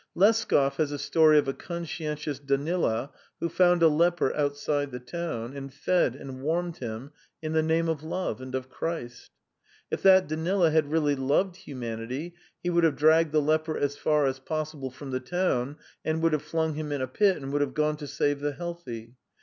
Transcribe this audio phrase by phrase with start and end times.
[0.15, 5.55] Leskov has a story of a conscientious Danila who found a leper outside the town,
[5.55, 9.29] and fed and warmed him in the name of love and of Christ.
[9.91, 12.33] If that Danila had really loved humanity,
[12.63, 16.33] he would have dragged the leper as far as possible from the town, and would
[16.33, 19.13] have flung him in a pit, and would have gone to save the healthy.